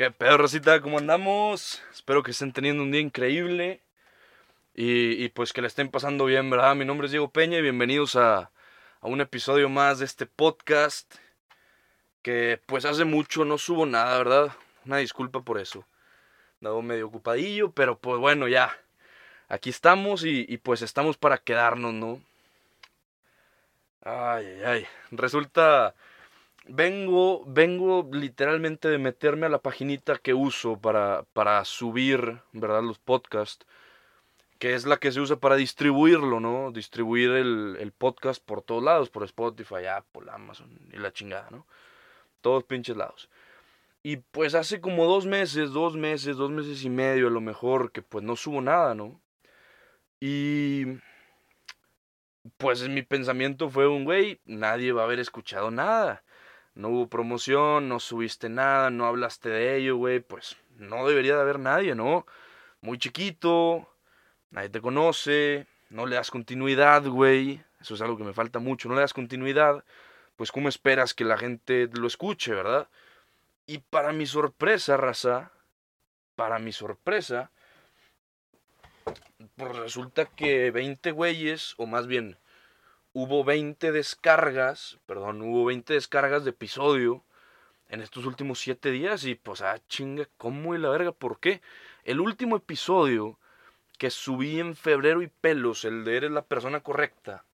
[0.00, 0.38] ¿Qué pedo?
[0.80, 1.82] ¿Cómo andamos?
[1.92, 3.82] Espero que estén teniendo un día increíble
[4.74, 6.74] y, pues que le estén pasando bien, ¿verdad?
[6.74, 8.50] Mi nombre es Diego Peña y bienvenidos a,
[9.02, 11.16] a un episodio más de este podcast
[12.22, 14.52] que pues hace mucho no subo nada, ¿verdad?
[14.86, 15.84] Una disculpa por eso.
[16.60, 18.74] Dado medio ocupadillo, pero pues bueno, ya.
[19.50, 22.22] Aquí estamos y, y pues estamos para quedarnos, ¿no?
[24.00, 24.86] Ay, ay, ay.
[25.10, 25.94] Resulta
[26.70, 32.82] vengo, vengo literalmente de meterme a la paginita que uso para, para subir, ¿verdad?
[32.82, 33.66] Los podcasts,
[34.58, 36.70] que es la que se usa para distribuirlo, ¿no?
[36.72, 41.66] Distribuir el, el podcast por todos lados, por Spotify, Apple, Amazon y la chingada, ¿no?
[42.40, 43.28] Todos pinches lados.
[44.02, 47.92] Y pues hace como dos meses, dos meses, dos meses y medio a lo mejor,
[47.92, 49.20] que pues no subo nada, ¿no?
[50.20, 50.84] Y
[52.56, 56.22] pues mi pensamiento fue un güey, nadie va a haber escuchado nada
[56.74, 61.42] no hubo promoción, no subiste nada, no hablaste de ello, güey, pues no debería de
[61.42, 62.26] haber nadie, ¿no?
[62.80, 63.88] Muy chiquito,
[64.50, 68.88] nadie te conoce, no le das continuidad, güey, eso es algo que me falta mucho,
[68.88, 69.84] no le das continuidad,
[70.36, 72.88] pues ¿cómo esperas que la gente lo escuche, verdad?
[73.66, 75.52] Y para mi sorpresa, raza,
[76.34, 77.50] para mi sorpresa,
[79.56, 82.38] pues resulta que 20 güeyes, o más bien
[83.12, 87.24] hubo 20 descargas, perdón, hubo 20 descargas de episodio
[87.88, 91.12] en estos últimos 7 días y pues, ah, chinga, ¿cómo y la verga?
[91.12, 91.60] ¿Por qué?
[92.04, 93.38] El último episodio
[93.98, 97.44] que subí en febrero y pelos, el de Eres la persona correcta,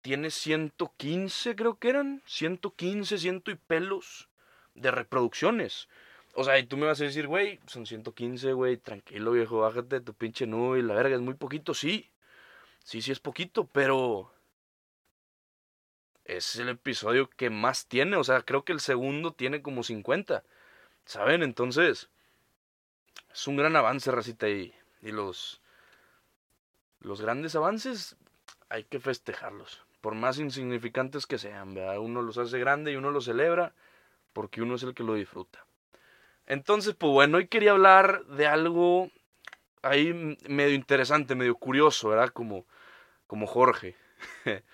[0.00, 4.28] tiene 115, creo que eran, 115, ciento y pelos
[4.74, 5.88] de reproducciones.
[6.34, 9.96] O sea, y tú me vas a decir, güey, son 115, güey, tranquilo viejo, bájate
[9.96, 12.10] de tu pinche nube y la verga, es muy poquito, sí.
[12.82, 14.32] Sí, sí es poquito, pero
[16.36, 18.16] es el episodio que más tiene.
[18.16, 20.42] O sea, creo que el segundo tiene como 50.
[21.04, 21.42] ¿Saben?
[21.42, 22.08] Entonces,
[23.32, 24.48] es un gran avance, Racita.
[24.48, 25.60] Y, y los,
[27.00, 28.16] los grandes avances
[28.68, 29.84] hay que festejarlos.
[30.00, 31.98] Por más insignificantes que sean, ¿verdad?
[31.98, 33.74] Uno los hace grande y uno los celebra
[34.32, 35.64] porque uno es el que lo disfruta.
[36.46, 39.10] Entonces, pues bueno, hoy quería hablar de algo
[39.82, 42.30] ahí medio interesante, medio curioso, ¿verdad?
[42.30, 42.66] Como,
[43.26, 43.96] como Jorge.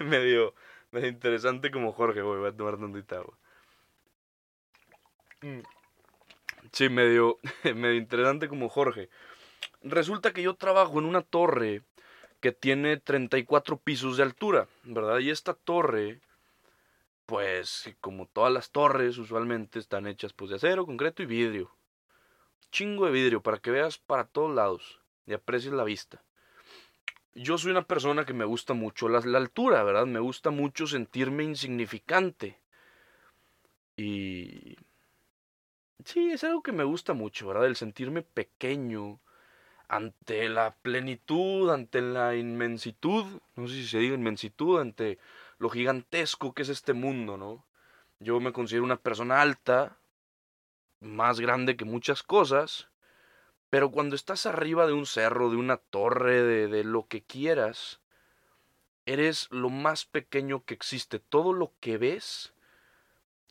[0.04, 0.54] medio,
[0.90, 3.38] medio interesante como Jorge, voy a tomar tantita agua.
[5.42, 5.60] Mm.
[6.72, 7.38] Sí, medio,
[7.74, 9.08] medio interesante como Jorge.
[9.82, 11.82] Resulta que yo trabajo en una torre
[12.40, 15.18] que tiene 34 pisos de altura, ¿verdad?
[15.18, 16.20] Y esta torre,
[17.26, 21.70] pues, como todas las torres usualmente están hechas pues de acero, concreto y vidrio.
[22.70, 26.22] Chingo de vidrio para que veas para todos lados y aprecies la vista
[27.34, 30.06] yo soy una persona que me gusta mucho la, altura, ¿verdad?
[30.06, 32.58] Me gusta mucho sentirme insignificante.
[33.96, 34.76] Y...
[36.04, 37.66] Sí, es algo que me gusta mucho, ¿verdad?
[37.66, 39.20] El sentirme pequeño
[39.88, 43.24] ante la plenitud, ante la inmensitud,
[43.56, 45.18] no sé si se diga inmensitud, ante
[45.58, 47.64] lo gigantesco que es este mundo, ¿no?
[48.20, 49.98] Yo me considero una persona alta,
[51.00, 52.89] más grande que muchas cosas,
[53.70, 58.00] pero cuando estás arriba de un cerro, de una torre, de, de lo que quieras,
[59.06, 61.18] eres lo más pequeño que existe.
[61.18, 62.52] Todo lo que ves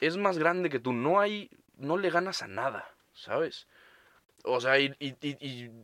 [0.00, 0.92] es más grande que tú.
[0.92, 3.66] No hay, no le ganas a nada, ¿sabes?
[4.44, 4.94] O sea, y,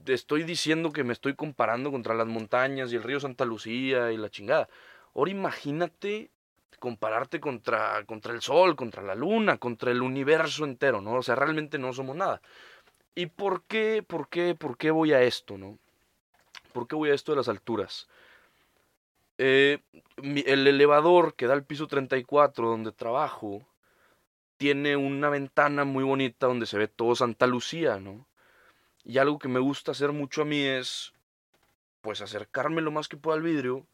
[0.06, 4.16] estoy diciendo que me estoy comparando contra las montañas y el río Santa Lucía y
[4.16, 4.68] la chingada.
[5.14, 6.30] Ahora imagínate
[6.78, 11.14] compararte contra, contra el sol, contra la luna, contra el universo entero, ¿no?
[11.14, 12.40] O sea, realmente no somos nada.
[13.14, 15.78] ¿Y por qué, por qué, por qué voy a esto, no?
[16.72, 18.08] ¿Por qué voy a esto de las alturas?
[19.36, 19.80] Eh,
[20.16, 23.66] el elevador que da al piso 34 donde trabajo
[24.56, 28.26] tiene una ventana muy bonita donde se ve todo Santa Lucía, ¿no?
[29.04, 31.12] Y algo que me gusta hacer mucho a mí es,
[32.00, 33.86] pues, acercarme lo más que pueda al vidrio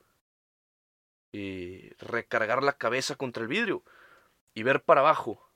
[1.32, 3.82] y recargar la cabeza contra el vidrio
[4.54, 5.47] y ver para abajo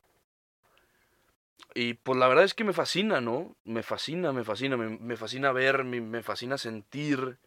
[1.75, 3.56] y pues la verdad es que me fascina, ¿no?
[3.64, 7.38] Me fascina, me fascina, me, fascina ver, me, me, fascina sentir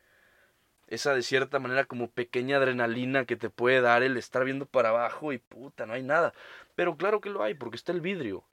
[0.87, 4.89] esa de cierta manera como pequeña adrenalina que te puede dar el estar viendo para
[4.89, 6.33] abajo y puta, no hay nada.
[6.75, 8.43] Pero claro que lo hay, porque está el vidrio.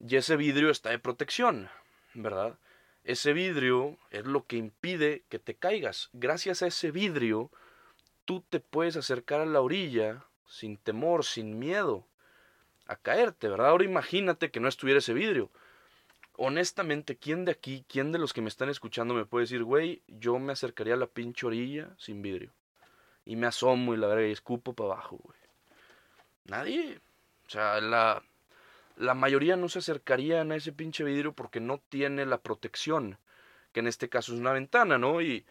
[0.00, 1.68] Y ese vidrio está de protección,
[2.14, 2.58] ¿verdad?
[3.04, 6.10] Ese vidrio es lo que impide que te caigas.
[6.12, 7.50] Gracias a ese vidrio,
[8.24, 12.06] tú te puedes acercar a la orilla sin temor, sin miedo
[12.90, 13.68] a caerte, ¿verdad?
[13.68, 15.50] Ahora imagínate que no estuviera ese vidrio.
[16.36, 20.02] Honestamente, ¿quién de aquí, quién de los que me están escuchando me puede decir, güey,
[20.08, 22.52] yo me acercaría a la pinche orilla sin vidrio?
[23.24, 25.38] Y me asomo y la verga y escupo para abajo, güey.
[26.46, 27.00] Nadie.
[27.46, 28.24] O sea, la,
[28.96, 33.18] la mayoría no se acercarían a ese pinche vidrio porque no tiene la protección,
[33.72, 35.20] que en este caso es una ventana, ¿no?
[35.20, 35.46] Y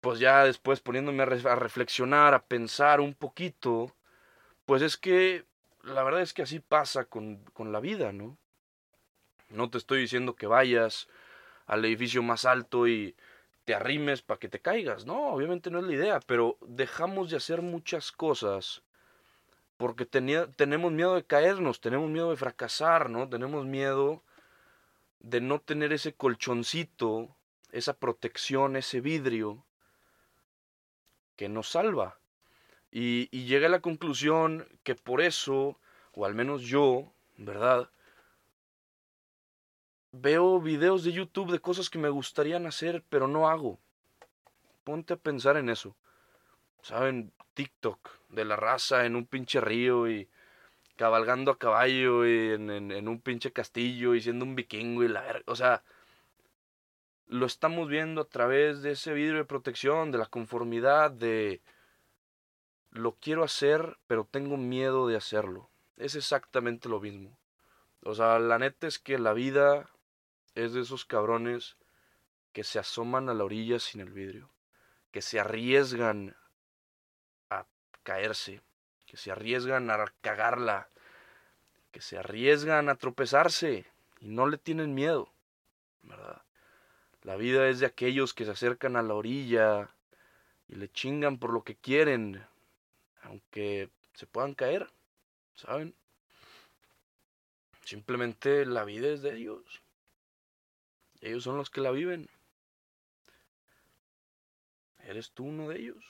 [0.00, 3.94] pues ya después poniéndome a, a reflexionar, a pensar un poquito,
[4.66, 5.44] pues es que
[5.84, 8.36] la verdad es que así pasa con, con la vida, ¿no?
[9.48, 11.08] No te estoy diciendo que vayas
[11.66, 13.14] al edificio más alto y
[13.64, 15.06] te arrimes para que te caigas.
[15.06, 18.82] No, obviamente no es la idea, pero dejamos de hacer muchas cosas
[19.76, 23.28] porque tenemos miedo de caernos, tenemos miedo de fracasar, ¿no?
[23.28, 24.22] Tenemos miedo
[25.18, 27.34] de no tener ese colchoncito,
[27.72, 29.64] esa protección, ese vidrio
[31.36, 32.18] que nos salva.
[32.96, 35.80] Y, llegué a la conclusión que por eso,
[36.12, 37.90] o al menos yo, ¿verdad?
[40.12, 43.80] Veo videos de YouTube de cosas que me gustarían hacer, pero no hago.
[44.84, 45.96] Ponte a pensar en eso.
[46.82, 47.32] ¿Saben?
[47.54, 50.28] TikTok de la raza en un pinche río y
[50.94, 55.22] cabalgando a caballo y en, en, un pinche castillo y siendo un vikingo y la
[55.22, 55.42] verga.
[55.46, 55.82] O sea,
[57.26, 61.60] lo estamos viendo a través de ese vidrio de protección, de la conformidad, de
[62.94, 65.68] lo quiero hacer, pero tengo miedo de hacerlo.
[65.96, 67.36] Es exactamente lo mismo.
[68.02, 69.90] O sea, la neta es que la vida
[70.54, 71.76] es de esos cabrones
[72.52, 74.48] que se asoman a la orilla sin el vidrio,
[75.10, 76.36] que se arriesgan
[77.50, 77.66] a
[78.04, 78.62] caerse,
[79.06, 80.88] que se arriesgan a cagarla,
[81.90, 83.86] que se arriesgan a tropezarse
[84.20, 85.32] y no le tienen miedo,
[86.02, 86.42] ¿verdad?
[87.22, 89.90] La vida es de aquellos que se acercan a la orilla
[90.68, 92.46] y le chingan por lo que quieren,
[93.24, 94.90] aunque se puedan caer,
[95.54, 95.94] ¿saben?
[97.84, 99.82] Simplemente la vida es de ellos.
[101.20, 102.28] Ellos son los que la viven.
[105.00, 106.04] Eres tú uno de ellos.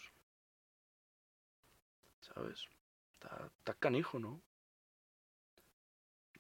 [2.21, 2.69] ¿Sabes?
[3.13, 4.41] Está, canijo, ¿no?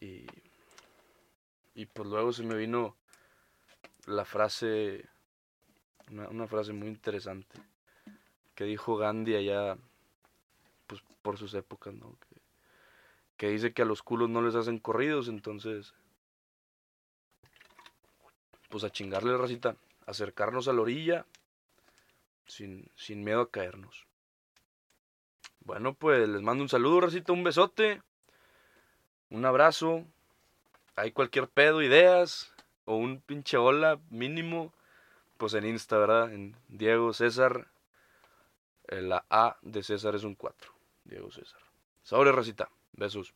[0.00, 0.26] Y,
[1.74, 2.96] y pues luego se me vino
[4.06, 5.08] la frase,
[6.10, 7.58] una, frase muy interesante
[8.54, 9.78] que dijo Gandhi allá,
[11.24, 12.18] por sus épocas, ¿no?
[13.38, 15.94] Que, dice que a los culos no les hacen corridos, entonces
[18.68, 19.76] pues a chingarle racita,
[20.06, 21.26] acercarnos a la orilla
[22.46, 24.06] sin, sin miedo a caernos.
[25.60, 28.02] Bueno, pues les mando un saludo, racita, un besote,
[29.30, 30.04] un abrazo.
[30.96, 32.52] Hay cualquier pedo, ideas
[32.84, 34.72] o un pinche hola mínimo,
[35.38, 36.32] pues en Insta, ¿verdad?
[36.32, 37.68] En Diego César.
[38.88, 40.73] La A de César es un 4.
[41.04, 41.60] Diego César.
[42.02, 42.70] Sobre, racita.
[42.92, 43.34] Besos.